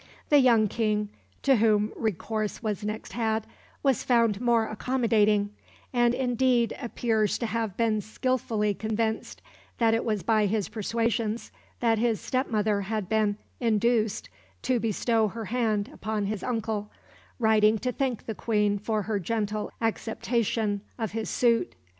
The 0.29 0.39
young 0.39 0.67
King, 0.67 1.09
to 1.43 1.57
whom 1.57 1.91
recourse 1.95 2.63
was 2.63 2.83
next 2.83 3.13
had, 3.13 3.45
was 3.83 4.03
found 4.03 4.41
more 4.41 4.67
accommodating; 4.67 5.51
and 5.93 6.15
indeed 6.15 6.75
appears 6.81 7.37
to 7.37 7.45
have 7.45 7.77
been 7.77 8.01
skilfully 8.01 8.73
convinced 8.73 9.43
that 9.77 9.93
it 9.93 10.03
was 10.03 10.23
by 10.23 10.47
his 10.47 10.69
persuasions 10.69 11.51
that 11.81 11.99
his 11.99 12.19
step 12.19 12.49
mother 12.49 12.81
had 12.81 13.09
been 13.09 13.37
induced 13.59 14.27
to 14.63 14.79
bestow 14.79 15.27
her 15.27 15.45
hand 15.45 15.91
upon 15.93 16.25
his 16.25 16.41
uncle, 16.41 16.89
writing 17.37 17.77
to 17.77 17.91
thank 17.91 18.25
the 18.25 18.33
Queen 18.33 18.79
for 18.79 19.03
her 19.03 19.19
gentle 19.19 19.69
acceptation 19.81 20.81
of 20.97 21.11
his 21.11 21.29
suit. 21.29 21.75